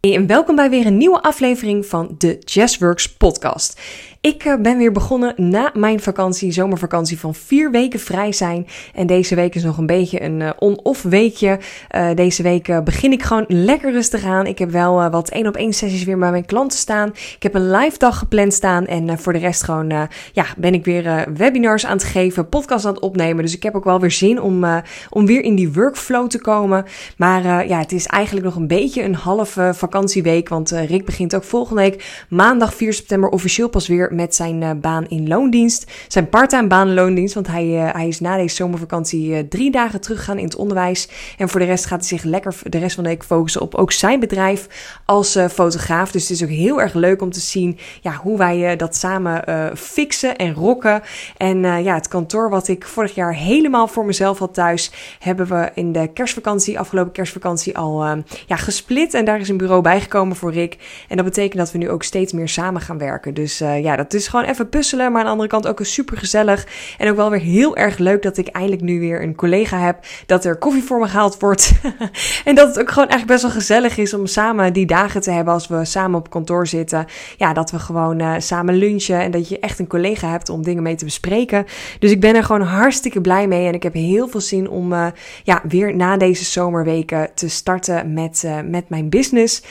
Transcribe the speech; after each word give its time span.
en 0.00 0.26
welkom 0.26 0.56
bij 0.56 0.70
weer 0.70 0.86
een 0.86 0.96
nieuwe 0.96 1.22
aflevering 1.22 1.86
van 1.86 2.14
de 2.18 2.38
Jazzworks 2.40 3.16
podcast. 3.16 3.80
Ik 4.20 4.44
eh, 4.44 4.54
ben 4.60 4.78
weer 4.78 4.92
begonnen 4.92 5.34
na 5.36 5.70
mijn 5.74 6.00
vakantie, 6.00 6.52
zomervakantie 6.52 7.18
van 7.18 7.34
vier 7.34 7.70
weken 7.70 8.00
vrij 8.00 8.32
zijn. 8.32 8.66
En 8.94 9.06
deze 9.06 9.34
week 9.34 9.54
is 9.54 9.62
nog 9.62 9.78
een 9.78 9.86
beetje 9.86 10.22
een 10.22 10.40
uh, 10.40 10.50
on-off 10.58 11.02
weekje. 11.02 11.58
Uh, 11.96 12.08
deze 12.14 12.42
week 12.42 12.84
begin 12.84 13.12
ik 13.12 13.22
gewoon 13.22 13.44
lekker 13.48 13.92
rustig 13.92 14.24
aan. 14.24 14.46
Ik 14.46 14.58
heb 14.58 14.70
wel 14.70 15.10
wat 15.10 15.28
één 15.28 15.46
op 15.46 15.56
één 15.56 15.72
sessies 15.72 16.04
weer 16.04 16.18
bij 16.18 16.30
mijn 16.30 16.46
klanten 16.46 16.78
staan. 16.78 17.08
Ik 17.08 17.42
heb 17.42 17.54
een 17.54 17.70
live 17.70 17.98
dag 17.98 18.18
gepland 18.18 18.54
staan. 18.54 18.86
En 18.86 19.18
voor 19.18 19.32
de 19.32 19.38
rest 19.38 19.62
gewoon, 19.62 20.08
ja, 20.32 20.46
ben 20.56 20.74
ik 20.74 20.84
weer 20.84 21.26
webinars 21.34 21.86
aan 21.86 21.96
het 21.96 22.04
geven, 22.04 22.48
podcast 22.48 22.84
aan 22.84 22.94
het 22.94 23.02
opnemen. 23.02 23.44
Dus 23.44 23.54
ik 23.54 23.62
heb 23.62 23.74
ook 23.74 23.84
wel 23.84 24.00
weer 24.00 24.10
zin 24.10 24.40
om, 24.40 24.64
om 25.10 25.26
weer 25.26 25.42
in 25.42 25.54
die 25.54 25.72
workflow 25.72 26.28
te 26.28 26.40
komen. 26.40 26.84
Maar 27.16 27.66
ja, 27.68 27.78
het 27.78 27.92
is 27.92 28.06
eigenlijk 28.06 28.46
nog 28.46 28.56
een 28.56 28.66
beetje 28.66 29.02
een 29.02 29.14
halve 29.14 29.70
vakantieweek. 29.88 30.48
Want 30.48 30.70
Rick 30.70 31.04
begint 31.04 31.34
ook 31.34 31.44
volgende 31.44 31.82
week 31.82 32.24
maandag 32.28 32.74
4 32.74 32.92
september 32.92 33.30
officieel 33.30 33.68
pas 33.68 33.88
weer 33.88 34.14
met 34.14 34.34
zijn 34.34 34.62
uh, 34.62 34.70
baan 34.80 35.06
in 35.08 35.28
loondienst. 35.28 35.90
Zijn 36.08 36.28
parttime 36.28 36.66
baan 36.66 36.88
in 36.88 36.94
loondienst. 36.94 37.34
Want 37.34 37.46
hij, 37.46 37.66
uh, 37.66 37.92
hij 37.92 38.08
is 38.08 38.20
na 38.20 38.36
deze 38.36 38.54
zomervakantie 38.54 39.48
drie 39.48 39.70
dagen 39.70 40.00
teruggegaan 40.00 40.38
in 40.38 40.44
het 40.44 40.56
onderwijs. 40.56 41.08
En 41.38 41.48
voor 41.48 41.60
de 41.60 41.66
rest 41.66 41.86
gaat 41.86 41.98
hij 41.98 42.08
zich 42.08 42.22
lekker 42.22 42.54
de 42.62 42.78
rest 42.78 42.94
van 42.94 43.04
de 43.04 43.10
week 43.10 43.24
focussen 43.24 43.60
op 43.60 43.74
ook 43.74 43.92
zijn 43.92 44.20
bedrijf 44.20 44.68
als 45.04 45.38
fotograaf. 45.50 46.10
Dus 46.10 46.22
het 46.22 46.30
is 46.30 46.42
ook 46.42 46.48
heel 46.48 46.80
erg 46.80 46.94
leuk 46.94 47.22
om 47.22 47.32
te 47.32 47.40
zien 47.40 47.78
ja, 48.00 48.12
hoe 48.12 48.38
wij 48.38 48.76
dat 48.76 48.96
samen 48.96 49.42
fixen 49.76 50.36
en 50.36 50.54
rocken. 50.54 51.02
En 51.36 51.58
ja, 51.82 51.94
het 51.94 52.08
kantoor 52.08 52.50
wat 52.50 52.68
ik 52.68 52.84
vorig 52.84 53.14
jaar 53.14 53.34
helemaal 53.34 53.88
voor 53.88 54.04
mezelf 54.04 54.38
had 54.38 54.54
thuis, 54.54 54.90
hebben 55.18 55.46
we 55.46 55.70
in 55.74 55.92
de 55.92 56.10
kerstvakantie, 56.12 56.78
afgelopen 56.78 57.12
kerstvakantie, 57.12 57.78
al 57.78 58.04
ja, 58.46 58.56
gesplit. 58.56 59.14
En 59.14 59.24
daar 59.24 59.40
is 59.40 59.48
een 59.48 59.56
bureau 59.56 59.77
bijgekomen 59.82 60.36
voor 60.36 60.52
Rick. 60.52 60.76
En 61.08 61.16
dat 61.16 61.24
betekent 61.24 61.58
dat 61.58 61.72
we 61.72 61.78
nu 61.78 61.90
ook 61.90 62.02
steeds 62.02 62.32
meer 62.32 62.48
samen 62.48 62.80
gaan 62.80 62.98
werken. 62.98 63.34
Dus 63.34 63.58
ja, 63.58 63.96
dat 63.96 64.14
is 64.14 64.28
gewoon 64.28 64.44
even 64.44 64.68
puzzelen, 64.68 65.12
maar 65.12 65.20
aan 65.20 65.26
de 65.26 65.32
andere 65.32 65.48
kant 65.48 65.66
ook 65.66 65.80
super 65.82 66.16
gezellig. 66.16 66.66
En 66.98 67.10
ook 67.10 67.16
wel 67.16 67.30
weer 67.30 67.40
heel 67.40 67.76
erg 67.76 67.98
leuk 67.98 68.22
dat 68.22 68.36
ik 68.36 68.46
eindelijk 68.48 68.82
nu 68.82 69.00
weer 69.00 69.22
een 69.22 69.34
collega 69.34 69.78
heb. 69.78 69.98
Dat 70.26 70.44
er 70.44 70.56
koffie 70.56 70.82
voor 70.82 70.98
me 70.98 71.06
gehaald 71.06 71.38
wordt. 71.38 71.72
en 72.44 72.54
dat 72.54 72.68
het 72.68 72.80
ook 72.80 72.90
gewoon 72.90 73.08
echt 73.08 73.26
best 73.26 73.42
wel 73.42 73.50
gezellig 73.50 73.96
is 73.96 74.14
om 74.14 74.26
samen 74.26 74.72
die 74.72 74.86
dagen 74.86 75.20
te 75.20 75.30
hebben 75.30 75.54
als 75.54 75.68
we 75.68 75.84
samen 75.84 76.18
op 76.18 76.30
kantoor 76.30 76.66
zitten. 76.66 77.06
Ja, 77.36 77.52
dat 77.52 77.70
we 77.70 77.78
gewoon 77.78 78.20
uh, 78.20 78.34
samen 78.38 78.74
lunchen 78.74 79.20
en 79.20 79.30
dat 79.30 79.48
je 79.48 79.58
echt 79.58 79.78
een 79.78 79.86
collega 79.86 80.30
hebt 80.30 80.48
om 80.48 80.62
dingen 80.62 80.82
mee 80.82 80.94
te 80.94 81.04
bespreken. 81.04 81.66
Dus 81.98 82.10
ik 82.10 82.20
ben 82.20 82.34
er 82.34 82.44
gewoon 82.44 82.62
hartstikke 82.62 83.20
blij 83.20 83.48
mee 83.48 83.66
en 83.66 83.74
ik 83.74 83.82
heb 83.82 83.94
heel 83.94 84.28
veel 84.28 84.40
zin 84.40 84.68
om 84.68 84.92
uh, 84.92 85.06
ja, 85.44 85.62
weer 85.68 85.96
na 85.96 86.16
deze 86.16 86.44
zomerweken 86.44 87.30
te 87.34 87.48
starten 87.48 88.12
met, 88.12 88.48
met 88.64 88.88
mijn 88.88 89.08
business. 89.08 89.62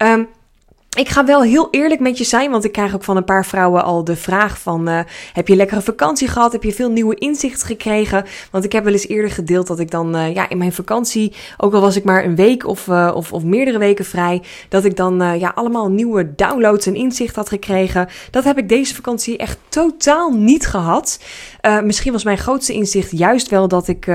Um, 0.00 0.28
ik 0.96 1.08
ga 1.08 1.24
wel 1.24 1.42
heel 1.42 1.68
eerlijk 1.70 2.00
met 2.00 2.18
je 2.18 2.24
zijn, 2.24 2.50
want 2.50 2.64
ik 2.64 2.72
krijg 2.72 2.94
ook 2.94 3.04
van 3.04 3.16
een 3.16 3.24
paar 3.24 3.46
vrouwen 3.46 3.84
al 3.84 4.04
de 4.04 4.16
vraag 4.16 4.58
van... 4.58 4.88
Uh, 4.88 5.00
heb 5.32 5.48
je 5.48 5.56
lekkere 5.56 5.80
vakantie 5.80 6.28
gehad? 6.28 6.52
Heb 6.52 6.62
je 6.62 6.72
veel 6.72 6.90
nieuwe 6.90 7.14
inzichten 7.14 7.66
gekregen? 7.66 8.24
Want 8.50 8.64
ik 8.64 8.72
heb 8.72 8.84
wel 8.84 8.92
eens 8.92 9.08
eerder 9.08 9.30
gedeeld 9.30 9.66
dat 9.66 9.78
ik 9.78 9.90
dan 9.90 10.16
uh, 10.16 10.34
ja, 10.34 10.48
in 10.48 10.58
mijn 10.58 10.72
vakantie... 10.72 11.32
ook 11.56 11.74
al 11.74 11.80
was 11.80 11.96
ik 11.96 12.04
maar 12.04 12.24
een 12.24 12.36
week 12.36 12.66
of, 12.66 12.86
uh, 12.86 13.12
of, 13.14 13.32
of 13.32 13.42
meerdere 13.42 13.78
weken 13.78 14.04
vrij... 14.04 14.42
dat 14.68 14.84
ik 14.84 14.96
dan 14.96 15.38
ja, 15.38 15.52
allemaal 15.54 15.90
nieuwe 15.90 16.34
downloads 16.34 16.86
en 16.86 16.94
inzichten 16.94 17.36
had 17.40 17.48
gekregen. 17.48 18.08
Dat 18.30 18.44
heb 18.44 18.58
ik 18.58 18.68
deze 18.68 18.94
vakantie 18.94 19.36
echt 19.36 19.58
totaal 19.68 20.30
niet 20.30 20.66
gehad. 20.66 21.20
misschien 21.84 22.12
was 22.12 22.24
mijn 22.24 22.38
grootste 22.38 22.72
inzicht 22.72 23.18
juist 23.18 23.48
wel 23.48 23.68
dat 23.68 23.88
ik 23.88 24.10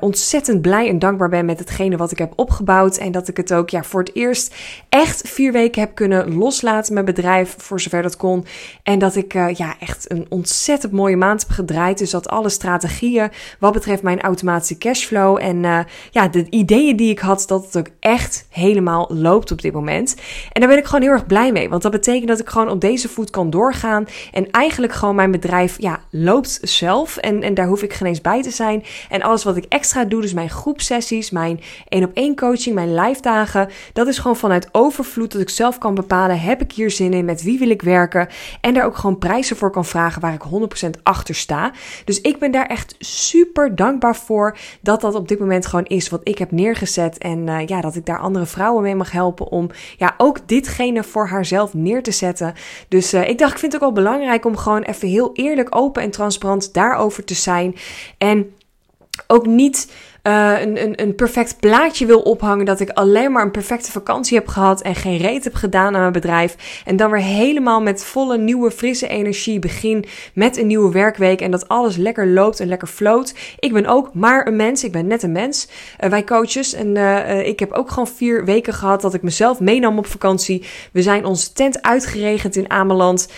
ontzettend 0.00 0.62
blij 0.62 0.88
en 0.88 0.98
dankbaar 0.98 1.28
ben... 1.28 1.44
met 1.44 1.58
hetgene 1.58 1.96
wat 1.96 2.10
ik 2.10 2.18
heb 2.18 2.32
opgebouwd. 2.36 2.96
En 2.96 3.12
dat 3.12 3.28
ik 3.28 3.36
het 3.36 3.52
ook 3.52 3.70
ja, 3.70 3.82
voor 3.82 4.00
het 4.00 4.14
eerst 4.14 4.54
echt 4.88 5.28
vier 5.28 5.52
weken 5.52 5.80
heb 5.80 5.89
kunnen 5.94 6.34
loslaten 6.34 6.94
mijn 6.94 7.04
bedrijf 7.04 7.54
voor 7.58 7.80
zover 7.80 8.02
dat 8.02 8.16
kon. 8.16 8.44
En 8.82 8.98
dat 8.98 9.16
ik 9.16 9.34
uh, 9.34 9.54
ja, 9.54 9.74
echt 9.80 10.10
een 10.10 10.26
ontzettend 10.28 10.92
mooie 10.92 11.16
maand 11.16 11.40
heb 11.40 11.50
gedraaid. 11.50 11.98
Dus 11.98 12.10
dat 12.10 12.28
alle 12.28 12.48
strategieën 12.48 13.30
wat 13.58 13.72
betreft 13.72 14.02
mijn 14.02 14.20
automatische 14.20 14.78
cashflow 14.78 15.38
en 15.40 15.64
uh, 15.64 15.78
ja, 16.10 16.28
de 16.28 16.46
ideeën 16.50 16.96
die 16.96 17.10
ik 17.10 17.18
had, 17.18 17.44
dat 17.46 17.64
het 17.64 17.78
ook 17.78 17.88
echt 18.00 18.46
helemaal 18.50 19.10
loopt 19.12 19.50
op 19.50 19.62
dit 19.62 19.72
moment. 19.72 20.16
En 20.52 20.60
daar 20.60 20.70
ben 20.70 20.78
ik 20.78 20.84
gewoon 20.84 21.02
heel 21.02 21.10
erg 21.10 21.26
blij 21.26 21.52
mee. 21.52 21.68
Want 21.68 21.82
dat 21.82 21.92
betekent 21.92 22.28
dat 22.28 22.40
ik 22.40 22.48
gewoon 22.48 22.68
op 22.68 22.80
deze 22.80 23.08
voet 23.08 23.30
kan 23.30 23.50
doorgaan. 23.50 24.06
En 24.32 24.50
eigenlijk 24.50 24.92
gewoon 24.92 25.14
mijn 25.14 25.30
bedrijf 25.30 25.80
ja, 25.80 26.00
loopt 26.10 26.58
zelf. 26.62 27.16
En, 27.16 27.42
en 27.42 27.54
daar 27.54 27.66
hoef 27.66 27.82
ik 27.82 27.92
geen 27.92 28.08
eens 28.08 28.20
bij 28.20 28.42
te 28.42 28.50
zijn. 28.50 28.84
En 29.08 29.22
alles 29.22 29.44
wat 29.44 29.56
ik 29.56 29.64
extra 29.68 30.04
doe, 30.04 30.20
dus 30.20 30.32
mijn 30.32 30.50
groepsessies, 30.50 31.30
mijn 31.30 31.60
één 31.88 32.04
op 32.04 32.10
één 32.14 32.36
coaching, 32.36 32.74
mijn 32.74 32.94
live 32.94 33.20
dagen. 33.20 33.68
Dat 33.92 34.06
is 34.06 34.18
gewoon 34.18 34.36
vanuit 34.36 34.68
overvloed 34.72 35.32
dat 35.32 35.40
ik 35.40 35.50
zelf 35.50 35.78
kan 35.80 35.94
bepalen, 35.94 36.40
heb 36.40 36.60
ik 36.60 36.72
hier 36.72 36.90
zin 36.90 37.12
in, 37.12 37.24
met 37.24 37.42
wie 37.42 37.58
wil 37.58 37.70
ik 37.70 37.82
werken. 37.82 38.28
En 38.60 38.74
daar 38.74 38.84
ook 38.84 38.96
gewoon 38.96 39.18
prijzen 39.18 39.56
voor 39.56 39.70
kan 39.70 39.84
vragen 39.84 40.20
waar 40.20 40.34
ik 40.34 40.42
100% 40.86 41.02
achter 41.02 41.34
sta. 41.34 41.72
Dus 42.04 42.20
ik 42.20 42.38
ben 42.38 42.50
daar 42.50 42.66
echt 42.66 42.94
super 42.98 43.74
dankbaar 43.74 44.16
voor 44.16 44.56
dat 44.80 45.00
dat 45.00 45.14
op 45.14 45.28
dit 45.28 45.38
moment 45.38 45.66
gewoon 45.66 45.84
is 45.84 46.08
wat 46.08 46.20
ik 46.24 46.38
heb 46.38 46.50
neergezet. 46.50 47.18
En 47.18 47.46
uh, 47.46 47.66
ja, 47.66 47.80
dat 47.80 47.96
ik 47.96 48.06
daar 48.06 48.18
andere 48.18 48.46
vrouwen 48.46 48.82
mee 48.82 48.94
mag 48.94 49.10
helpen 49.10 49.46
om 49.46 49.70
ja, 49.96 50.14
ook 50.16 50.48
ditgene 50.48 51.04
voor 51.04 51.28
haarzelf 51.28 51.74
neer 51.74 52.02
te 52.02 52.10
zetten. 52.10 52.54
Dus 52.88 53.14
uh, 53.14 53.28
ik 53.28 53.38
dacht, 53.38 53.52
ik 53.52 53.58
vind 53.58 53.72
het 53.72 53.82
ook 53.82 53.94
wel 53.94 54.04
belangrijk 54.04 54.44
om 54.44 54.56
gewoon 54.56 54.82
even 54.82 55.08
heel 55.08 55.30
eerlijk, 55.32 55.76
open 55.76 56.02
en 56.02 56.10
transparant 56.10 56.74
daarover 56.74 57.24
te 57.24 57.34
zijn. 57.34 57.74
En 58.18 58.52
ook 59.26 59.46
niet 59.46 59.92
uh, 60.22 60.60
een, 60.60 61.02
een, 61.02 61.14
perfect 61.14 61.56
plaatje 61.60 62.06
wil 62.06 62.20
ophangen. 62.20 62.64
Dat 62.64 62.80
ik 62.80 62.90
alleen 62.90 63.32
maar 63.32 63.42
een 63.42 63.50
perfecte 63.50 63.90
vakantie 63.90 64.38
heb 64.38 64.48
gehad 64.48 64.82
en 64.82 64.94
geen 64.94 65.16
reet 65.16 65.44
heb 65.44 65.54
gedaan 65.54 65.94
aan 65.94 66.00
mijn 66.00 66.12
bedrijf. 66.12 66.82
En 66.84 66.96
dan 66.96 67.10
weer 67.10 67.22
helemaal 67.22 67.80
met 67.80 68.04
volle 68.04 68.38
nieuwe 68.38 68.70
frisse 68.70 69.08
energie 69.08 69.58
begin 69.58 70.04
met 70.34 70.56
een 70.56 70.66
nieuwe 70.66 70.92
werkweek. 70.92 71.40
En 71.40 71.50
dat 71.50 71.68
alles 71.68 71.96
lekker 71.96 72.26
loopt 72.26 72.60
en 72.60 72.68
lekker 72.68 72.88
floot. 72.88 73.34
Ik 73.58 73.72
ben 73.72 73.86
ook 73.86 74.14
maar 74.14 74.46
een 74.46 74.56
mens. 74.56 74.84
Ik 74.84 74.92
ben 74.92 75.06
net 75.06 75.22
een 75.22 75.32
mens. 75.32 75.68
Uh, 76.00 76.10
wij 76.10 76.24
coaches. 76.24 76.72
En 76.72 76.96
uh, 76.96 77.46
ik 77.46 77.58
heb 77.58 77.72
ook 77.72 77.88
gewoon 77.88 78.08
vier 78.08 78.44
weken 78.44 78.74
gehad 78.74 79.00
dat 79.00 79.14
ik 79.14 79.22
mezelf 79.22 79.60
meenam 79.60 79.98
op 79.98 80.06
vakantie. 80.06 80.64
We 80.92 81.02
zijn 81.02 81.24
onze 81.24 81.52
tent 81.52 81.82
uitgeregend 81.82 82.56
in 82.56 82.70
Ameland. 82.70 83.28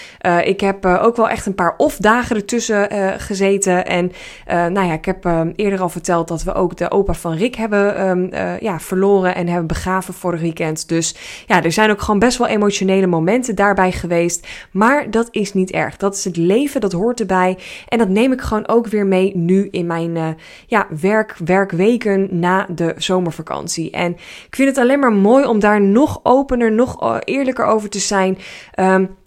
ik 0.44 0.60
heb 0.60 0.87
ook 0.87 1.16
wel 1.16 1.28
echt 1.28 1.47
een 1.47 1.54
paar 1.54 1.75
off-dagen 1.76 2.37
ertussen 2.37 2.88
gezeten. 3.21 3.87
En 3.87 4.12
nou 4.47 4.87
ja, 4.87 4.92
ik 4.92 5.04
heb 5.04 5.25
eerder 5.56 5.81
al 5.81 5.88
verteld 5.88 6.28
dat 6.28 6.42
we 6.42 6.54
ook 6.54 6.72
de 6.78 6.91
opa 6.91 7.15
van 7.15 7.34
Rick 7.34 7.55
hebben 7.55 8.09
um, 8.09 8.28
uh, 8.33 8.60
ja, 8.60 8.81
verloren 8.81 9.34
en 9.34 9.47
hebben 9.47 9.66
begraven 9.66 10.15
vorig 10.15 10.41
weekend. 10.41 10.88
Dus 10.88 11.16
ja, 11.47 11.62
er 11.62 11.72
zijn 11.72 11.91
ook 11.91 12.00
gewoon 12.00 12.21
best 12.21 12.38
wel 12.38 12.47
emotionele 12.47 13.06
momenten 13.06 13.55
daarbij 13.55 13.93
geweest. 13.93 14.47
Maar 14.71 15.10
dat 15.10 15.28
is 15.31 15.53
niet 15.53 15.71
erg. 15.71 15.97
Dat 15.97 16.15
is 16.15 16.25
het 16.25 16.37
leven, 16.37 16.81
dat 16.81 16.93
hoort 16.93 17.21
erbij. 17.21 17.59
En 17.88 17.99
dat 17.99 18.09
neem 18.09 18.33
ik 18.33 18.41
gewoon 18.41 18.69
ook 18.69 18.87
weer 18.87 19.06
mee 19.06 19.37
nu 19.37 19.69
in 19.71 19.87
mijn 19.87 20.16
uh, 20.16 20.28
ja, 20.66 20.87
werk, 21.00 21.37
werkweken 21.44 22.28
na 22.38 22.66
de 22.75 22.94
zomervakantie. 22.97 23.91
En 23.91 24.12
ik 24.47 24.56
vind 24.56 24.69
het 24.69 24.78
alleen 24.78 24.99
maar 24.99 25.12
mooi 25.12 25.44
om 25.44 25.60
daar 25.60 25.81
nog 25.81 26.21
opener, 26.22 26.72
nog 26.72 27.03
eh, 27.03 27.16
eerlijker 27.25 27.65
over 27.65 27.89
te 27.89 27.99
zijn. 27.99 28.39
Um, 28.78 29.21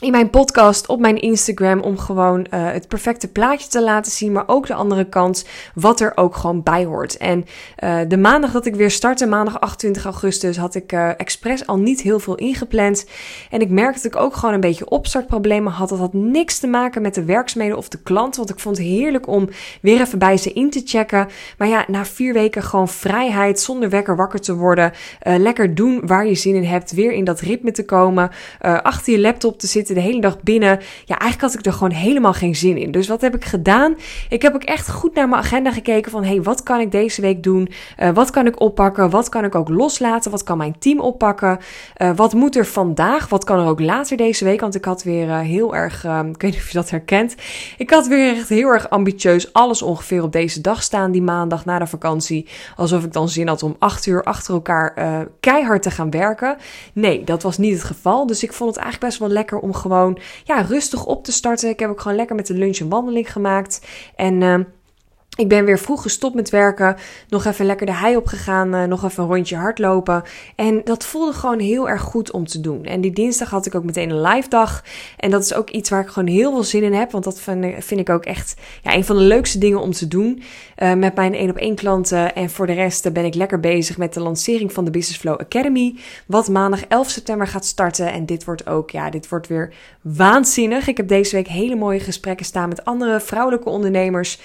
in 0.00 0.10
mijn 0.10 0.30
podcast, 0.30 0.88
op 0.88 1.00
mijn 1.00 1.20
Instagram, 1.20 1.80
om 1.80 1.98
gewoon 1.98 2.38
uh, 2.38 2.70
het 2.70 2.88
perfecte 2.88 3.28
plaatje 3.28 3.68
te 3.68 3.82
laten 3.82 4.12
zien, 4.12 4.32
maar 4.32 4.44
ook 4.46 4.66
de 4.66 4.74
andere 4.74 5.04
kant, 5.04 5.44
wat 5.74 6.00
er 6.00 6.12
ook 6.14 6.36
gewoon 6.36 6.62
bij 6.62 6.84
hoort. 6.84 7.16
En 7.16 7.44
uh, 7.84 8.00
de 8.08 8.16
maandag 8.16 8.52
dat 8.52 8.66
ik 8.66 8.74
weer 8.74 8.90
startte, 8.90 9.26
maandag 9.26 9.60
28 9.60 10.04
augustus, 10.04 10.56
had 10.56 10.74
ik 10.74 10.92
uh, 10.92 11.10
expres 11.16 11.66
al 11.66 11.78
niet 11.78 12.00
heel 12.00 12.20
veel 12.20 12.34
ingepland. 12.34 13.06
En 13.50 13.60
ik 13.60 13.70
merkte 13.70 14.02
dat 14.02 14.12
ik 14.12 14.20
ook 14.20 14.34
gewoon 14.34 14.54
een 14.54 14.60
beetje 14.60 14.88
opstartproblemen 14.88 15.72
had. 15.72 15.88
Dat 15.88 15.98
had 15.98 16.12
niks 16.12 16.58
te 16.58 16.66
maken 16.66 17.02
met 17.02 17.14
de 17.14 17.24
werkzaamheden 17.24 17.76
of 17.76 17.88
de 17.88 18.02
klant, 18.02 18.36
want 18.36 18.50
ik 18.50 18.58
vond 18.58 18.76
het 18.76 18.86
heerlijk 18.86 19.26
om 19.26 19.48
weer 19.82 20.00
even 20.00 20.18
bij 20.18 20.36
ze 20.36 20.52
in 20.52 20.70
te 20.70 20.82
checken. 20.84 21.28
Maar 21.58 21.68
ja, 21.68 21.84
na 21.86 22.04
vier 22.04 22.32
weken 22.32 22.62
gewoon 22.62 22.88
vrijheid, 22.88 23.60
zonder 23.60 23.90
wekker 23.90 24.16
wakker 24.16 24.40
te 24.40 24.54
worden, 24.54 24.92
lekker 25.22 25.74
doen 25.74 26.06
waar 26.06 26.26
je 26.26 26.34
zin 26.34 26.54
in 26.54 26.64
hebt, 26.64 26.92
weer 26.92 27.12
in 27.12 27.24
dat 27.24 27.40
ritme 27.40 27.70
te 27.70 27.84
komen, 27.84 28.30
achter 28.60 29.12
je 29.12 29.20
laptop 29.20 29.58
te 29.58 29.66
zitten 29.66 29.87
de 29.94 30.00
hele 30.00 30.20
dag 30.20 30.40
binnen. 30.40 30.80
Ja, 31.04 31.18
eigenlijk 31.18 31.40
had 31.40 31.60
ik 31.60 31.66
er 31.66 31.72
gewoon 31.72 31.92
helemaal 31.92 32.32
geen 32.32 32.56
zin 32.56 32.76
in. 32.76 32.90
Dus 32.90 33.08
wat 33.08 33.20
heb 33.20 33.34
ik 33.34 33.44
gedaan? 33.44 33.96
Ik 34.28 34.42
heb 34.42 34.54
ook 34.54 34.62
echt 34.62 34.90
goed 34.90 35.14
naar 35.14 35.28
mijn 35.28 35.42
agenda 35.42 35.72
gekeken 35.72 36.10
van... 36.10 36.24
hey, 36.24 36.42
wat 36.42 36.62
kan 36.62 36.80
ik 36.80 36.92
deze 36.92 37.20
week 37.20 37.42
doen? 37.42 37.68
Uh, 37.98 38.10
wat 38.10 38.30
kan 38.30 38.46
ik 38.46 38.60
oppakken? 38.60 39.10
Wat 39.10 39.28
kan 39.28 39.44
ik 39.44 39.54
ook 39.54 39.68
loslaten? 39.68 40.30
Wat 40.30 40.42
kan 40.42 40.56
mijn 40.56 40.78
team 40.78 41.00
oppakken? 41.00 41.58
Uh, 41.96 42.10
wat 42.16 42.34
moet 42.34 42.56
er 42.56 42.66
vandaag? 42.66 43.28
Wat 43.28 43.44
kan 43.44 43.58
er 43.58 43.66
ook 43.66 43.80
later 43.80 44.16
deze 44.16 44.44
week? 44.44 44.60
Want 44.60 44.74
ik 44.74 44.84
had 44.84 45.02
weer 45.02 45.26
uh, 45.26 45.38
heel 45.38 45.74
erg... 45.74 46.04
ik 46.04 46.42
weet 46.42 46.42
niet 46.42 46.54
of 46.54 46.68
je 46.68 46.74
dat 46.74 46.90
herkent. 46.90 47.34
Ik 47.78 47.90
had 47.90 48.06
weer 48.06 48.36
echt 48.36 48.48
heel 48.48 48.68
erg 48.68 48.90
ambitieus 48.90 49.52
alles 49.52 49.82
ongeveer 49.82 50.22
op 50.22 50.32
deze 50.32 50.60
dag 50.60 50.82
staan... 50.82 51.10
die 51.10 51.22
maandag 51.22 51.64
na 51.64 51.78
de 51.78 51.86
vakantie. 51.86 52.48
Alsof 52.76 53.04
ik 53.04 53.12
dan 53.12 53.28
zin 53.28 53.48
had 53.48 53.62
om 53.62 53.76
acht 53.78 54.06
uur 54.06 54.22
achter 54.22 54.54
elkaar 54.54 54.94
keihard 55.40 55.82
te 55.82 55.90
gaan 55.90 56.10
werken. 56.10 56.56
Nee, 56.92 57.24
dat 57.24 57.42
was 57.42 57.58
niet 57.58 57.72
het 57.72 57.84
geval. 57.84 58.26
Dus 58.26 58.42
ik 58.42 58.52
vond 58.52 58.74
het 58.74 58.78
eigenlijk 58.78 59.10
best 59.10 59.20
wel 59.20 59.28
lekker 59.28 59.58
om 59.58 59.74
gewoon 59.78 60.18
ja, 60.44 60.60
rustig 60.60 61.04
op 61.04 61.24
te 61.24 61.32
starten. 61.32 61.68
Ik 61.68 61.80
heb 61.80 61.90
ook 61.90 62.00
gewoon 62.00 62.16
lekker 62.16 62.36
met 62.36 62.46
de 62.46 62.54
lunch 62.54 62.78
een 62.78 62.88
wandeling 62.88 63.32
gemaakt. 63.32 63.86
En... 64.16 64.66
Ik 65.38 65.48
ben 65.48 65.64
weer 65.64 65.78
vroeg 65.78 66.02
gestopt 66.02 66.34
met 66.34 66.50
werken. 66.50 66.96
Nog 67.28 67.44
even 67.44 67.66
lekker 67.66 67.86
de 67.86 67.94
hei 67.94 68.16
opgegaan. 68.16 68.74
Uh, 68.74 68.84
nog 68.84 69.04
even 69.04 69.22
een 69.22 69.28
rondje 69.28 69.56
hardlopen. 69.56 70.22
En 70.56 70.80
dat 70.84 71.04
voelde 71.04 71.32
gewoon 71.32 71.58
heel 71.58 71.88
erg 71.88 72.02
goed 72.02 72.30
om 72.30 72.46
te 72.46 72.60
doen. 72.60 72.84
En 72.84 73.00
die 73.00 73.12
dinsdag 73.12 73.50
had 73.50 73.66
ik 73.66 73.74
ook 73.74 73.84
meteen 73.84 74.10
een 74.10 74.20
live 74.20 74.48
dag. 74.48 74.84
En 75.16 75.30
dat 75.30 75.42
is 75.42 75.54
ook 75.54 75.70
iets 75.70 75.90
waar 75.90 76.00
ik 76.00 76.08
gewoon 76.08 76.28
heel 76.28 76.52
veel 76.52 76.62
zin 76.62 76.82
in 76.82 76.92
heb. 76.92 77.10
Want 77.10 77.24
dat 77.24 77.40
vind, 77.78 78.00
ik 78.00 78.08
ook 78.08 78.24
echt 78.24 78.54
ja, 78.82 78.94
een 78.94 79.04
van 79.04 79.16
de 79.16 79.22
leukste 79.22 79.58
dingen 79.58 79.80
om 79.80 79.92
te 79.92 80.08
doen. 80.08 80.42
Uh, 80.82 80.94
met 80.94 81.14
mijn 81.14 81.34
1 81.34 81.50
op 81.50 81.56
1 81.56 81.74
klanten. 81.74 82.34
En 82.34 82.50
voor 82.50 82.66
de 82.66 82.72
rest 82.72 83.12
ben 83.12 83.24
ik 83.24 83.34
lekker 83.34 83.60
bezig 83.60 83.98
met 83.98 84.14
de 84.14 84.20
lancering 84.20 84.72
van 84.72 84.84
de 84.84 84.90
Business 84.90 85.20
Flow 85.20 85.40
Academy. 85.40 85.96
Wat 86.26 86.48
maandag 86.48 86.84
11 86.86 87.08
september 87.08 87.46
gaat 87.46 87.64
starten. 87.64 88.12
En 88.12 88.26
dit 88.26 88.44
wordt 88.44 88.66
ook, 88.66 88.90
ja, 88.90 89.10
dit 89.10 89.28
wordt 89.28 89.46
weer 89.46 89.74
waanzinnig. 90.00 90.88
Ik 90.88 90.96
heb 90.96 91.08
deze 91.08 91.36
week 91.36 91.48
hele 91.48 91.76
mooie 91.76 92.00
gesprekken 92.00 92.46
staan 92.46 92.68
met 92.68 92.84
andere 92.84 93.20
vrouwelijke 93.20 93.68
ondernemers. 93.68 94.38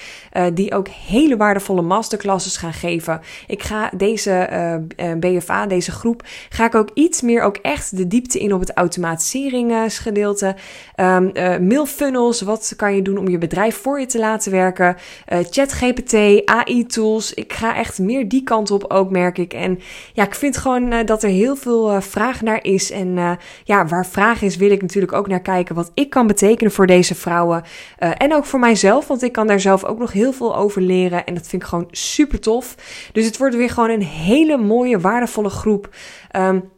Die 0.53 0.73
ook 0.73 0.81
hele 0.87 1.37
waardevolle 1.37 1.81
masterclasses 1.81 2.57
gaan 2.57 2.73
geven. 2.73 3.21
Ik 3.47 3.63
ga 3.63 3.89
deze 3.95 4.31
eh, 4.31 4.73
eh, 4.73 4.81
BFA, 5.19 5.65
deze 5.65 5.91
groep, 5.91 6.23
ga 6.49 6.65
ik 6.65 6.75
ook 6.75 6.89
iets 6.93 7.21
meer 7.21 7.41
ook 7.41 7.57
echt 7.57 7.97
de 7.97 8.07
diepte 8.07 8.39
in 8.39 8.53
op 8.53 8.59
het 8.59 8.73
automatiseringsgedeelte. 8.73 10.55
Um, 10.95 11.31
uh, 11.33 11.57
mail 11.57 11.85
funnels, 11.85 12.41
wat 12.41 12.73
kan 12.75 12.95
je 12.95 13.01
doen 13.01 13.17
om 13.17 13.27
je 13.27 13.37
bedrijf 13.37 13.75
voor 13.75 13.99
je 13.99 14.05
te 14.05 14.19
laten 14.19 14.51
werken? 14.51 14.95
Uh, 15.33 15.39
ChatGPT, 15.49 16.13
AI 16.45 16.85
tools. 16.85 17.33
Ik 17.33 17.53
ga 17.53 17.75
echt 17.75 17.99
meer 17.99 18.29
die 18.29 18.43
kant 18.43 18.71
op 18.71 18.85
ook, 18.87 19.09
merk 19.09 19.37
ik. 19.37 19.53
En 19.53 19.79
ja, 20.13 20.23
ik 20.23 20.35
vind 20.35 20.57
gewoon 20.57 21.05
dat 21.05 21.23
er 21.23 21.29
heel 21.29 21.55
veel 21.55 22.01
vraag 22.01 22.41
naar 22.41 22.63
is. 22.63 22.91
En 22.91 23.37
ja, 23.63 23.85
waar 23.85 24.05
vraag 24.05 24.41
is, 24.41 24.55
wil 24.55 24.71
ik 24.71 24.81
natuurlijk 24.81 25.13
ook 25.13 25.27
naar 25.27 25.41
kijken 25.41 25.75
wat 25.75 25.91
ik 25.93 26.09
kan 26.09 26.27
betekenen 26.27 26.71
voor 26.71 26.87
deze 26.87 27.15
vrouwen. 27.15 27.63
en 27.97 28.33
ook 28.33 28.45
voor 28.45 28.59
mijzelf, 28.59 29.07
want 29.07 29.23
ik 29.23 29.31
kan 29.31 29.47
daar 29.47 29.59
zelf 29.59 29.83
ook 29.83 29.99
nog 29.99 30.11
heel 30.11 30.33
veel 30.33 30.55
over 30.55 30.72
leren. 30.81 31.25
En 31.25 31.33
dat 31.33 31.47
vind 31.47 31.61
ik 31.61 31.67
gewoon 31.67 31.87
super 31.91 32.39
tof. 32.39 32.75
Dus 33.11 33.25
het 33.25 33.37
wordt 33.37 33.55
weer 33.55 33.69
gewoon 33.69 33.89
een 33.89 34.03
hele 34.03 34.57
mooie, 34.57 34.99
waardevolle 34.99 35.49
groep. 35.49 35.95
Um, 36.35 36.71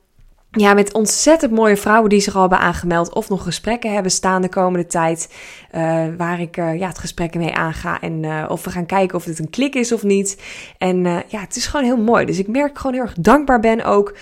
ja, 0.56 0.74
met 0.74 0.94
ontzettend 0.94 1.52
mooie 1.52 1.78
vrouwen 1.78 2.10
die 2.10 2.20
zich 2.20 2.36
al 2.36 2.42
hebben 2.42 2.60
aangemeld 2.60 3.14
of 3.14 3.30
nog 3.30 3.44
gesprekken 3.44 3.94
hebben 3.94 4.12
staan 4.12 4.42
de 4.42 4.50
komende 4.50 4.88
tijd. 4.88 5.30
Uh, 5.76 6.04
waar 6.18 6.40
ik 6.40 6.58
uh, 6.58 6.80
ja, 6.80 6.88
het 6.88 6.98
gesprek 6.98 7.36
mee 7.36 7.54
aanga 7.54 8.02
en 8.02 8.24
uh, 8.24 8.46
of 8.48 8.64
we 8.64 8.70
gaan 8.70 8.86
kijken 8.86 9.18
of 9.18 9.26
het 9.26 9.40
een 9.40 9.50
klik 9.50 9.76
is 9.76 9.92
of 9.92 10.04
niet. 10.04 10.42
En 10.78 11.04
ja, 11.04 11.40
het 11.40 11.56
is 11.56 11.68
gewoon 11.68 11.86
heel 11.86 11.98
mooi. 11.98 12.26
Dus 12.26 12.40
ik 12.40 12.48
merk 12.48 12.78
gewoon 12.78 12.94
heel 12.94 13.04
erg 13.04 13.16
dankbaar 13.20 13.60
ben 13.60 13.84
ook. 13.84 14.18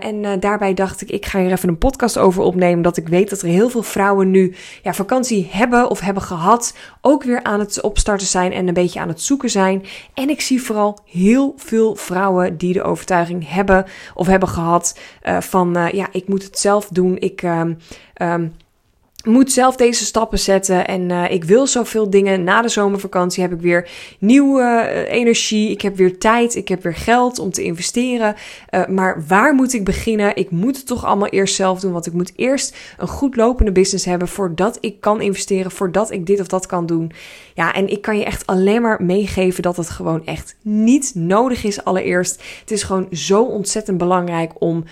en 0.00 0.40
daarbij 0.40 0.74
dacht 0.74 1.00
ik, 1.00 1.10
ik 1.10 1.26
ga 1.26 1.40
hier 1.40 1.52
even 1.52 1.68
een 1.68 1.78
podcast 1.78 2.18
over 2.18 2.42
opnemen. 2.42 2.82
Dat 2.82 2.96
ik 2.96 3.08
weet 3.08 3.30
dat 3.30 3.42
er 3.42 3.48
heel 3.48 3.68
veel 3.68 3.82
vrouwen 3.82 4.30
nu 4.30 4.54
ja, 4.82 4.94
vakantie 4.94 5.48
hebben 5.50 5.90
of 5.90 6.00
hebben 6.00 6.22
gehad. 6.22 6.76
Ook 7.00 7.22
weer 7.22 7.42
aan 7.42 7.60
het 7.60 7.80
opstarten 7.80 8.26
zijn 8.26 8.52
en 8.52 8.68
een 8.68 8.74
beetje 8.74 9.00
aan 9.00 9.08
het 9.08 9.22
zoeken 9.22 9.50
zijn. 9.50 9.84
En 10.14 10.28
ik 10.28 10.40
zie 10.40 10.62
vooral 10.62 10.98
heel 11.04 11.54
veel 11.56 11.94
vrouwen 11.94 12.56
die 12.56 12.72
de 12.72 12.82
overtuiging 12.82 13.50
hebben 13.50 13.84
of 14.14 14.26
hebben 14.26 14.48
gehad 14.48 14.98
van 15.38 15.57
van 15.58 15.76
uh, 15.76 15.90
ja, 15.90 16.08
ik 16.12 16.28
moet 16.28 16.42
het 16.42 16.58
zelf 16.58 16.88
doen. 16.88 17.18
Ik 17.18 17.42
um, 17.42 17.76
moet 19.28 19.52
zelf 19.52 19.76
deze 19.76 20.04
stappen 20.04 20.38
zetten 20.38 20.86
en 20.86 21.10
uh, 21.10 21.30
ik 21.30 21.44
wil 21.44 21.66
zoveel 21.66 22.10
dingen. 22.10 22.44
Na 22.44 22.62
de 22.62 22.68
zomervakantie 22.68 23.42
heb 23.42 23.52
ik 23.52 23.60
weer 23.60 23.88
nieuwe 24.18 24.62
uh, 24.62 25.12
energie. 25.12 25.70
Ik 25.70 25.82
heb 25.82 25.96
weer 25.96 26.18
tijd. 26.18 26.54
Ik 26.54 26.68
heb 26.68 26.82
weer 26.82 26.94
geld 26.94 27.38
om 27.38 27.50
te 27.50 27.62
investeren. 27.62 28.34
Uh, 28.70 28.86
maar 28.86 29.24
waar 29.28 29.54
moet 29.54 29.72
ik 29.72 29.84
beginnen? 29.84 30.36
Ik 30.36 30.50
moet 30.50 30.76
het 30.76 30.86
toch 30.86 31.04
allemaal 31.04 31.28
eerst 31.28 31.54
zelf 31.54 31.80
doen. 31.80 31.92
Want 31.92 32.06
ik 32.06 32.12
moet 32.12 32.32
eerst 32.36 32.76
een 32.98 33.08
goed 33.08 33.36
lopende 33.36 33.72
business 33.72 34.04
hebben 34.04 34.28
voordat 34.28 34.78
ik 34.80 35.00
kan 35.00 35.20
investeren. 35.20 35.70
Voordat 35.70 36.10
ik 36.10 36.26
dit 36.26 36.40
of 36.40 36.46
dat 36.46 36.66
kan 36.66 36.86
doen. 36.86 37.12
Ja, 37.54 37.74
en 37.74 37.88
ik 37.88 38.02
kan 38.02 38.18
je 38.18 38.24
echt 38.24 38.46
alleen 38.46 38.82
maar 38.82 39.02
meegeven 39.02 39.62
dat 39.62 39.76
het 39.76 39.90
gewoon 39.90 40.26
echt 40.26 40.56
niet 40.62 41.12
nodig 41.14 41.64
is 41.64 41.84
allereerst. 41.84 42.42
Het 42.60 42.70
is 42.70 42.82
gewoon 42.82 43.06
zo 43.12 43.42
ontzettend 43.42 43.98
belangrijk 43.98 44.52
om 44.58 44.84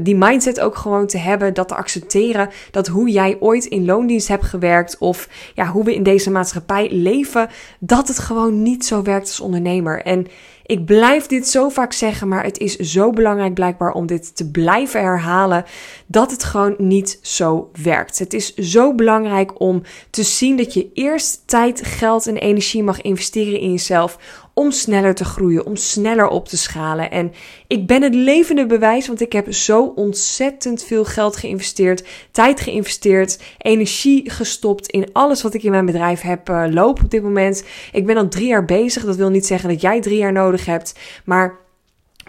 die 0.00 0.16
mindset 0.16 0.60
ook 0.60 0.76
gewoon 0.76 1.06
te 1.06 1.18
hebben. 1.18 1.54
Dat 1.54 1.68
te 1.68 1.74
accepteren 1.74 2.50
dat 2.70 2.86
hoe 2.86 3.10
jij 3.10 3.36
ooit 3.40 3.61
in 3.68 3.84
loondienst 3.84 4.28
heb 4.28 4.42
gewerkt 4.42 4.98
of 4.98 5.28
ja, 5.54 5.66
hoe 5.66 5.84
we 5.84 5.94
in 5.94 6.02
deze 6.02 6.30
maatschappij 6.30 6.90
leven, 6.90 7.48
dat 7.80 8.08
het 8.08 8.18
gewoon 8.18 8.62
niet 8.62 8.84
zo 8.84 9.02
werkt 9.02 9.26
als 9.26 9.40
ondernemer. 9.40 10.02
En 10.02 10.26
ik 10.66 10.84
blijf 10.84 11.26
dit 11.26 11.48
zo 11.48 11.68
vaak 11.68 11.92
zeggen, 11.92 12.28
maar 12.28 12.44
het 12.44 12.58
is 12.58 12.76
zo 12.76 13.10
belangrijk 13.10 13.54
blijkbaar 13.54 13.92
om 13.92 14.06
dit 14.06 14.36
te 14.36 14.50
blijven 14.50 15.00
herhalen 15.00 15.64
dat 16.06 16.30
het 16.30 16.44
gewoon 16.44 16.74
niet 16.78 17.18
zo 17.22 17.70
werkt. 17.82 18.18
Het 18.18 18.34
is 18.34 18.54
zo 18.54 18.94
belangrijk 18.94 19.60
om 19.60 19.82
te 20.10 20.22
zien 20.22 20.56
dat 20.56 20.74
je 20.74 20.90
eerst 20.94 21.42
tijd, 21.46 21.86
geld 21.86 22.26
en 22.26 22.36
energie 22.36 22.82
mag 22.82 23.00
investeren 23.00 23.60
in 23.60 23.70
jezelf 23.70 24.18
om 24.54 24.70
sneller 24.70 25.14
te 25.14 25.24
groeien, 25.24 25.66
om 25.66 25.76
sneller 25.76 26.28
op 26.28 26.48
te 26.48 26.56
schalen. 26.56 27.10
En 27.10 27.32
ik 27.66 27.86
ben 27.86 28.02
het 28.02 28.14
levende 28.14 28.66
bewijs, 28.66 29.06
want 29.06 29.20
ik 29.20 29.32
heb 29.32 29.52
zo 29.52 29.92
ontzettend 29.94 30.84
veel 30.84 31.04
geld 31.04 31.36
geïnvesteerd, 31.36 32.04
tijd 32.30 32.60
geïnvesteerd, 32.60 33.42
energie 33.58 34.30
gestopt 34.30 34.86
in 34.86 35.08
alles 35.12 35.42
wat 35.42 35.54
ik 35.54 35.62
in 35.62 35.70
mijn 35.70 35.86
bedrijf 35.86 36.20
heb 36.20 36.48
uh, 36.48 36.64
lopen 36.68 37.04
op 37.04 37.10
dit 37.10 37.22
moment. 37.22 37.64
Ik 37.92 38.06
ben 38.06 38.16
al 38.16 38.28
drie 38.28 38.46
jaar 38.46 38.64
bezig. 38.64 39.04
Dat 39.04 39.16
wil 39.16 39.30
niet 39.30 39.46
zeggen 39.46 39.68
dat 39.68 39.80
jij 39.80 40.00
drie 40.00 40.18
jaar 40.18 40.32
nodig 40.32 40.64
hebt, 40.64 40.94
maar 41.24 41.61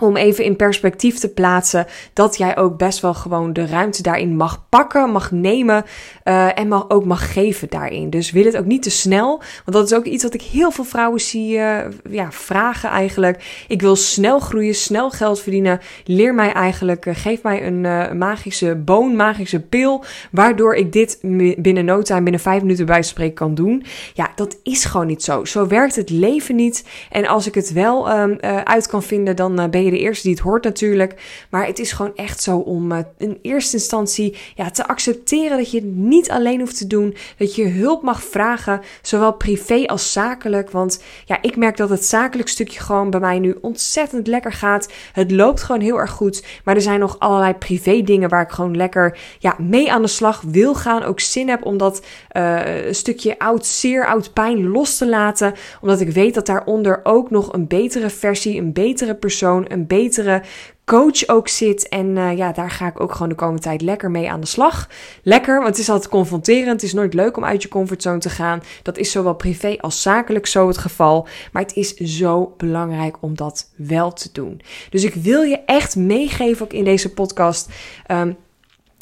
om 0.04 0.18
even 0.18 0.44
in 0.44 0.56
perspectief 0.56 1.20
te 1.20 1.30
plaatsen 1.30 1.86
dat 2.14 2.38
jij 2.38 2.58
ook 2.58 2.78
best 2.78 3.00
wel 3.00 3.14
gewoon 3.14 3.54
de 3.54 3.66
ruimte 3.66 4.02
daarin 4.02 4.36
mag 4.36 4.66
pakken, 4.70 5.10
mag 5.10 5.32
nemen 5.32 5.84
uh, 6.24 6.60
en 6.60 6.68
mag, 6.68 6.90
ook 6.90 7.06
mag 7.06 7.34
geven 7.34 7.68
daarin. 7.70 8.10
Dus 8.10 8.32
wil 8.32 8.46
het 8.46 8.58
ook 8.58 8.66
niet 8.66 8.84
te 8.84 8.90
snel, 8.90 9.28
want 9.38 9.78
dat 9.78 9.86
is 9.86 9.94
ook 9.94 10.06
iets 10.06 10.24
wat 10.24 10.34
ik 10.34 10.42
heel 10.42 10.72
veel 10.72 10.84
vrouwen 10.84 11.22
zie 11.22 11.58
uh, 11.58 11.78
ja, 12.10 12.32
vragen 12.32 12.90
eigenlijk. 12.90 13.66
Ik 13.68 13.82
wil 13.82 13.96
snel 13.96 14.40
groeien, 14.40 14.76
snel 14.76 15.10
geld 15.10 15.42
verdienen. 15.42 15.80
Leer 16.06 16.34
mij 16.34 16.52
eigenlijk, 16.52 17.06
uh, 17.06 17.16
geef 17.16 17.44
mij 17.44 17.68
een 17.68 18.18
magische 18.18 18.76
boon, 18.76 19.16
magische 19.16 19.60
pil, 19.60 20.04
waardoor 20.32 20.76
ik 20.76 20.92
dit 20.94 21.18
binnen 21.58 21.86
no 21.86 22.02
time, 22.02 22.22
binnen 22.22 22.42
vijf 22.42 22.62
minuten 22.62 22.86
bij 22.86 23.04
spreken 23.04 23.34
kan 23.34 23.56
doen. 23.56 23.84
Ja, 24.14 24.32
dat 24.36 24.58
is 24.64 24.86
gewoon 24.86 25.08
niet 25.08 25.24
zo. 25.24 25.46
Zo 25.46 25.68
werkt 25.68 25.96
het 25.96 26.10
leven 26.10 26.56
niet. 26.56 26.86
En 27.10 27.28
als 27.28 27.48
ik 27.48 27.56
het 27.56 27.74
wel 27.74 28.20
um, 28.20 28.40
uit 28.64 28.88
kan 28.88 29.04
vinden, 29.04 29.36
dan 29.36 29.70
ben 29.70 29.84
je 29.84 29.93
de 29.94 30.00
eerste 30.00 30.28
die 30.28 30.36
het 30.36 30.44
hoort 30.44 30.64
natuurlijk. 30.64 31.46
Maar 31.50 31.66
het 31.66 31.80
is 31.80 31.92
gewoon 31.92 32.16
echt 32.16 32.42
zo 32.42 32.58
om 32.58 32.92
uh, 32.92 33.00
in 33.18 33.40
eerste 33.42 33.76
instantie 33.76 34.38
ja, 34.56 34.70
te 34.70 34.88
accepteren 34.88 35.58
dat 35.58 35.72
je 35.72 35.78
het 35.78 35.96
niet 35.96 36.30
alleen 36.30 36.60
hoeft 36.60 36.78
te 36.78 36.88
doen. 36.88 37.16
Dat 37.38 37.56
je 37.56 37.68
hulp 37.68 38.04
mag 38.04 38.24
vragen, 38.24 38.82
zowel 39.02 39.34
privé 39.34 39.86
als 39.86 40.12
zakelijk. 40.12 40.72
Want 40.72 41.04
ja, 41.26 41.42
ik 41.42 41.56
merk 41.56 41.78
dat 41.78 41.90
het 41.90 42.06
zakelijk 42.06 42.50
stukje 42.50 42.80
gewoon 42.80 43.10
bij 43.10 43.20
mij 43.20 43.40
nu 43.40 43.58
ontzettend 43.62 44.28
lekker 44.28 44.52
gaat. 44.54 44.92
Het 45.14 45.32
loopt 45.32 45.64
gewoon 45.64 45.82
heel 45.82 46.00
erg 46.00 46.12
goed. 46.12 46.44
Maar 46.64 46.76
er 46.76 46.82
zijn 46.82 47.00
nog 47.00 47.20
allerlei 47.20 47.54
privé 47.54 48.02
dingen 48.02 48.30
waar 48.30 48.42
ik 48.42 48.52
gewoon 48.52 48.76
lekker 48.76 49.18
ja, 49.40 49.56
mee 49.58 49.92
aan 49.92 50.02
de 50.02 50.08
slag 50.08 50.42
wil 50.48 50.76
gaan. 50.76 51.04
Ook 51.04 51.20
zin 51.20 51.50
heb 51.50 51.66
om 51.66 51.78
dat 51.78 52.06
uh, 52.38 52.60
stukje 52.92 53.40
oud, 53.40 53.66
zeer 53.66 54.06
oud 54.06 54.34
pijn 54.34 54.68
los 54.68 54.98
te 54.98 55.08
laten. 55.08 55.54
Omdat 55.82 56.02
ik 56.02 56.10
weet 56.10 56.34
dat 56.34 56.46
daaronder 56.46 57.00
ook 57.04 57.30
nog 57.30 57.54
een 57.54 57.68
betere 57.68 58.10
versie, 58.10 58.60
een 58.60 58.74
betere 58.74 59.16
persoon, 59.16 59.66
een 59.74 59.88
betere 59.88 60.42
coach 60.86 61.28
ook 61.28 61.48
zit. 61.48 61.90
En 61.90 62.16
uh, 62.16 62.38
ja, 62.38 62.52
daar 62.52 62.72
ga 62.72 62.88
ik 62.88 63.00
ook 63.00 63.12
gewoon 63.12 63.30
de 63.30 63.36
komende 63.36 63.62
tijd 63.62 63.82
lekker 63.82 64.12
mee 64.12 64.32
aan 64.32 64.40
de 64.40 64.48
slag. 64.48 64.90
Lekker, 65.24 65.56
want 65.56 65.68
het 65.68 65.78
is 65.78 65.90
altijd 65.90 66.10
confronterend. 66.10 66.72
Het 66.72 66.84
is 66.84 66.94
nooit 66.94 67.14
leuk 67.14 67.38
om 67.38 67.46
uit 67.46 67.62
je 67.62 67.70
comfortzone 67.70 68.20
te 68.20 68.30
gaan. 68.30 68.62
Dat 68.82 68.98
is 68.98 69.12
zowel 69.12 69.36
privé 69.36 69.78
als 69.80 70.02
zakelijk 70.02 70.46
zo 70.46 70.68
het 70.68 70.78
geval. 70.78 71.28
Maar 71.52 71.62
het 71.62 71.76
is 71.76 71.94
zo 71.96 72.54
belangrijk 72.58 73.18
om 73.20 73.36
dat 73.36 73.72
wel 73.76 74.14
te 74.14 74.30
doen. 74.32 74.62
Dus 74.90 75.04
ik 75.04 75.14
wil 75.14 75.42
je 75.42 75.60
echt 75.66 75.96
meegeven 75.96 76.66
ook 76.66 76.74
in 76.74 76.84
deze 76.84 77.14
podcast. 77.14 77.70
Um, 78.12 78.38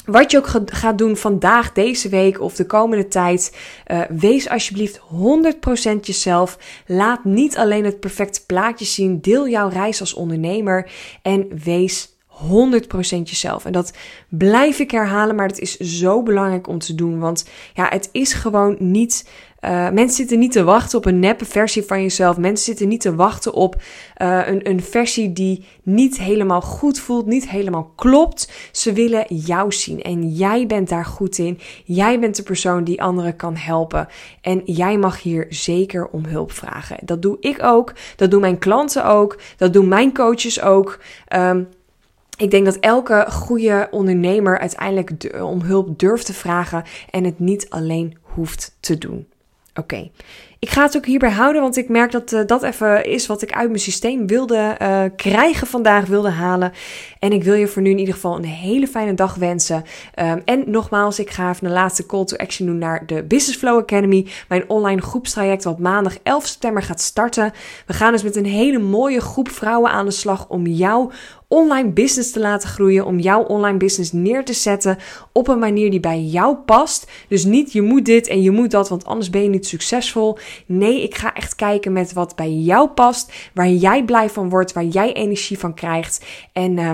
wat 0.05 0.31
je 0.31 0.37
ook 0.37 0.49
gaat 0.65 0.97
doen 0.97 1.17
vandaag, 1.17 1.71
deze 1.71 2.09
week 2.09 2.41
of 2.41 2.55
de 2.55 2.65
komende 2.65 3.07
tijd, 3.07 3.57
uh, 3.87 4.01
wees 4.09 4.49
alsjeblieft 4.49 4.99
100% 4.99 5.99
jezelf. 6.01 6.57
Laat 6.85 7.23
niet 7.23 7.57
alleen 7.57 7.85
het 7.85 7.99
perfecte 7.99 8.45
plaatje 8.45 8.85
zien. 8.85 9.21
Deel 9.21 9.47
jouw 9.47 9.69
reis 9.69 9.99
als 9.99 10.13
ondernemer 10.13 10.91
en 11.21 11.47
wees 11.63 12.15
100% 12.43 12.45
jezelf. 13.23 13.65
En 13.65 13.71
dat 13.71 13.93
blijf 14.29 14.79
ik 14.79 14.91
herhalen, 14.91 15.35
maar 15.35 15.47
het 15.47 15.59
is 15.59 15.77
zo 15.77 16.23
belangrijk 16.23 16.67
om 16.67 16.79
te 16.79 16.95
doen. 16.95 17.19
Want 17.19 17.45
ja, 17.73 17.87
het 17.89 18.09
is 18.11 18.33
gewoon 18.33 18.75
niet 18.79 19.23
uh, 19.61 19.89
mensen 19.89 20.15
zitten 20.15 20.39
niet 20.39 20.51
te 20.51 20.63
wachten 20.63 20.97
op 20.97 21.05
een 21.05 21.19
neppe 21.19 21.45
versie 21.45 21.83
van 21.83 22.01
jezelf. 22.01 22.37
Mensen 22.37 22.65
zitten 22.65 22.87
niet 22.87 23.01
te 23.01 23.15
wachten 23.15 23.53
op 23.53 23.75
uh, 24.21 24.47
een, 24.47 24.69
een 24.69 24.81
versie 24.81 25.33
die 25.33 25.65
niet 25.83 26.17
helemaal 26.17 26.61
goed 26.61 26.99
voelt, 26.99 27.25
niet 27.25 27.49
helemaal 27.49 27.91
klopt. 27.95 28.51
Ze 28.71 28.93
willen 28.93 29.25
jou 29.27 29.71
zien 29.71 30.01
en 30.01 30.29
jij 30.29 30.65
bent 30.67 30.89
daar 30.89 31.05
goed 31.05 31.37
in. 31.37 31.59
Jij 31.85 32.19
bent 32.19 32.35
de 32.35 32.43
persoon 32.43 32.83
die 32.83 33.01
anderen 33.01 33.35
kan 33.35 33.55
helpen. 33.55 34.07
En 34.41 34.61
jij 34.65 34.97
mag 34.97 35.21
hier 35.21 35.45
zeker 35.49 36.07
om 36.07 36.25
hulp 36.25 36.51
vragen. 36.51 36.97
Dat 37.01 37.21
doe 37.21 37.37
ik 37.39 37.63
ook. 37.63 37.93
Dat 38.15 38.31
doen 38.31 38.41
mijn 38.41 38.59
klanten 38.59 39.05
ook. 39.05 39.37
Dat 39.57 39.73
doen 39.73 39.87
mijn 39.87 40.13
coaches 40.13 40.61
ook. 40.61 40.99
Um, 41.35 41.67
ik 42.41 42.51
denk 42.51 42.65
dat 42.65 42.75
elke 42.79 43.25
goede 43.29 43.87
ondernemer 43.91 44.59
uiteindelijk 44.59 45.41
om 45.41 45.61
hulp 45.61 45.99
durft 45.99 46.25
te 46.25 46.33
vragen 46.33 46.83
en 47.09 47.23
het 47.23 47.39
niet 47.39 47.69
alleen 47.69 48.17
hoeft 48.21 48.77
te 48.79 48.97
doen. 48.97 49.27
Oké, 49.75 50.09
Ik 50.61 50.69
ga 50.69 50.83
het 50.83 50.97
ook 50.97 51.05
hierbij 51.05 51.31
houden, 51.31 51.61
want 51.61 51.77
ik 51.77 51.89
merk 51.89 52.11
dat 52.11 52.31
uh, 52.31 52.41
dat 52.45 52.63
even 52.63 53.05
is 53.05 53.27
wat 53.27 53.41
ik 53.41 53.51
uit 53.51 53.69
mijn 53.69 53.81
systeem 53.81 54.27
wilde 54.27 54.77
uh, 54.81 55.03
krijgen 55.15 55.67
vandaag, 55.67 56.05
wilde 56.05 56.29
halen. 56.29 56.71
En 57.19 57.31
ik 57.31 57.43
wil 57.43 57.53
je 57.53 57.67
voor 57.67 57.81
nu 57.81 57.89
in 57.89 57.97
ieder 57.97 58.13
geval 58.13 58.35
een 58.35 58.45
hele 58.45 58.87
fijne 58.87 59.13
dag 59.13 59.35
wensen. 59.35 59.83
Um, 60.19 60.41
en 60.45 60.63
nogmaals, 60.65 61.19
ik 61.19 61.29
ga 61.29 61.49
even 61.49 61.65
een 61.67 61.73
laatste 61.73 62.05
call 62.05 62.25
to 62.25 62.37
action 62.37 62.67
doen 62.67 62.77
naar 62.77 63.05
de 63.05 63.23
Business 63.23 63.59
Flow 63.59 63.77
Academy. 63.77 64.27
Mijn 64.47 64.69
online 64.69 65.01
groepstraject 65.01 65.63
wat 65.63 65.79
maandag 65.79 66.17
11 66.23 66.45
september 66.45 66.83
gaat 66.83 67.01
starten. 67.01 67.53
We 67.85 67.93
gaan 67.93 68.11
dus 68.11 68.23
met 68.23 68.35
een 68.35 68.45
hele 68.45 68.79
mooie 68.79 69.21
groep 69.21 69.49
vrouwen 69.49 69.91
aan 69.91 70.05
de 70.05 70.11
slag 70.11 70.47
om 70.49 70.67
jou 70.67 71.11
online 71.51 71.89
business 71.89 72.31
te 72.31 72.39
laten 72.39 72.69
groeien, 72.69 73.05
om 73.05 73.19
jouw 73.19 73.43
online 73.43 73.77
business 73.77 74.11
neer 74.11 74.45
te 74.45 74.53
zetten 74.53 74.97
op 75.31 75.47
een 75.47 75.59
manier 75.59 75.91
die 75.91 75.99
bij 75.99 76.21
jou 76.21 76.55
past. 76.55 77.11
Dus 77.27 77.43
niet 77.43 77.71
je 77.71 77.81
moet 77.81 78.05
dit 78.05 78.27
en 78.27 78.41
je 78.41 78.51
moet 78.51 78.71
dat, 78.71 78.89
want 78.89 79.05
anders 79.05 79.29
ben 79.29 79.43
je 79.43 79.49
niet 79.49 79.67
succesvol. 79.67 80.37
Nee, 80.65 81.03
ik 81.03 81.15
ga 81.15 81.33
echt 81.33 81.55
kijken 81.55 81.93
met 81.93 82.13
wat 82.13 82.35
bij 82.35 82.51
jou 82.51 82.89
past, 82.89 83.49
waar 83.53 83.69
jij 83.69 84.03
blij 84.03 84.29
van 84.29 84.49
wordt, 84.49 84.73
waar 84.73 84.83
jij 84.83 85.13
energie 85.13 85.59
van 85.59 85.73
krijgt. 85.73 86.25
En 86.53 86.77
uh, 86.77 86.91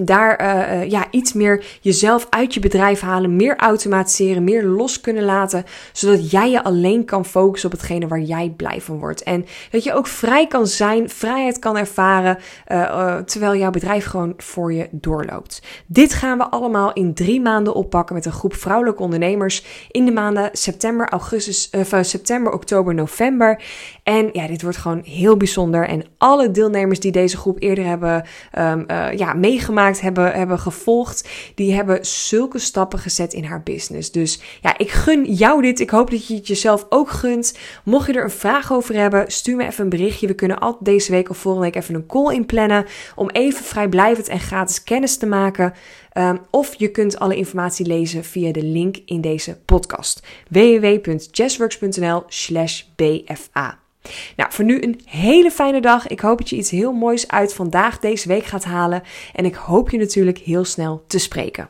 daar 0.00 0.40
uh, 0.40 0.90
ja, 0.90 1.06
iets 1.10 1.32
meer 1.32 1.64
jezelf 1.80 2.26
uit 2.30 2.54
je 2.54 2.60
bedrijf 2.60 3.00
halen, 3.00 3.36
meer 3.36 3.56
automatiseren, 3.56 4.44
meer 4.44 4.64
los 4.64 5.00
kunnen 5.00 5.24
laten, 5.24 5.64
zodat 5.92 6.30
jij 6.30 6.50
je 6.50 6.64
alleen 6.64 7.04
kan 7.04 7.24
focussen 7.24 7.72
op 7.72 7.76
hetgene 7.78 8.06
waar 8.06 8.20
jij 8.20 8.54
blij 8.56 8.80
van 8.80 8.98
wordt. 8.98 9.22
En 9.22 9.46
dat 9.70 9.84
je 9.84 9.92
ook 9.92 10.06
vrij 10.06 10.46
kan 10.46 10.66
zijn, 10.66 11.10
vrijheid 11.10 11.58
kan 11.58 11.76
ervaren, 11.76 12.38
uh, 12.68 13.16
terwijl 13.16 13.56
jouw 13.56 13.70
bedrijf 13.70 14.04
gewoon 14.04 14.34
voor 14.36 14.72
je 14.72 14.88
doorloopt. 14.90 15.62
Dit 15.86 16.12
gaan 16.12 16.38
we 16.38 16.50
allemaal 16.50 16.92
in 16.92 17.14
drie 17.14 17.40
maanden 17.40 17.74
oppakken 17.74 18.14
met 18.14 18.26
een 18.26 18.32
groep 18.32 18.54
vrouwelijke 18.54 19.02
ondernemers 19.02 19.64
in 19.90 20.04
de 20.04 20.12
maanden 20.12 20.50
september, 20.52 21.08
augustus, 21.08 21.70
september, 22.00 22.52
oktober, 22.52 22.94
november. 22.94 23.62
En 24.02 24.28
ja, 24.32 24.46
dit 24.46 24.62
wordt 24.62 24.76
gewoon 24.76 25.02
heel 25.04 25.36
bijzonder. 25.36 25.88
En 25.88 26.04
alle 26.18 26.50
deelnemers 26.50 27.00
die 27.00 27.12
deze 27.12 27.36
groep 27.36 27.56
eerder 27.62 27.84
hebben 27.84 28.24
um, 28.58 28.84
ja, 29.16 29.34
hebben, 29.96 30.32
hebben 30.32 30.58
gevolgd, 30.58 31.28
die 31.54 31.74
hebben 31.74 32.06
zulke 32.06 32.58
stappen 32.58 32.98
gezet 32.98 33.32
in 33.32 33.44
haar 33.44 33.62
business. 33.62 34.10
Dus 34.10 34.40
ja, 34.62 34.78
ik 34.78 34.90
gun 34.90 35.24
jou 35.24 35.62
dit. 35.62 35.80
Ik 35.80 35.90
hoop 35.90 36.10
dat 36.10 36.26
je 36.26 36.34
het 36.34 36.46
jezelf 36.46 36.86
ook 36.88 37.10
gunt. 37.10 37.58
Mocht 37.84 38.06
je 38.06 38.12
er 38.12 38.24
een 38.24 38.30
vraag 38.30 38.72
over 38.72 38.94
hebben, 38.94 39.24
stuur 39.30 39.56
me 39.56 39.66
even 39.66 39.84
een 39.84 39.90
berichtje. 39.90 40.26
We 40.26 40.34
kunnen 40.34 40.58
altijd 40.58 40.84
deze 40.84 41.10
week 41.10 41.30
of 41.30 41.36
volgende 41.36 41.66
week 41.66 41.82
even 41.82 41.94
een 41.94 42.06
call 42.06 42.34
inplannen 42.34 42.86
om 43.14 43.30
even 43.30 43.64
vrijblijvend 43.64 44.28
en 44.28 44.40
gratis 44.40 44.84
kennis 44.84 45.16
te 45.16 45.26
maken. 45.26 45.74
Um, 46.14 46.38
of 46.50 46.74
je 46.74 46.90
kunt 46.90 47.18
alle 47.18 47.36
informatie 47.36 47.86
lezen 47.86 48.24
via 48.24 48.52
de 48.52 48.62
link 48.62 48.96
in 49.04 49.20
deze 49.20 49.58
podcast. 49.64 50.26
www.jazzworks.nl 50.48 52.22
slash 52.26 52.82
bfa. 52.96 53.78
Nou, 54.36 54.52
voor 54.52 54.64
nu 54.64 54.82
een 54.82 55.00
hele 55.04 55.50
fijne 55.50 55.80
dag. 55.80 56.06
Ik 56.06 56.20
hoop 56.20 56.38
dat 56.38 56.48
je 56.48 56.56
iets 56.56 56.70
heel 56.70 56.92
moois 56.92 57.28
uit 57.28 57.54
vandaag 57.54 57.98
deze 57.98 58.28
week 58.28 58.44
gaat 58.44 58.64
halen. 58.64 59.02
En 59.34 59.44
ik 59.44 59.54
hoop 59.54 59.90
je 59.90 59.98
natuurlijk 59.98 60.38
heel 60.38 60.64
snel 60.64 61.04
te 61.06 61.18
spreken. 61.18 61.68